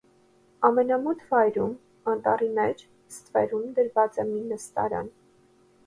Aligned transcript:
Ամենամութ 0.69 1.21
վայրում, 1.33 1.75
անտառի 2.13 2.49
մեջ, 2.57 2.83
ստվերում 3.15 3.71
դրված 3.79 4.23
է 4.25 4.31
մի 4.35 4.43
նստարան։ 4.51 5.17